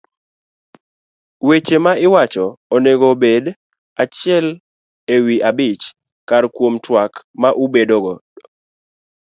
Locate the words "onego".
2.75-3.05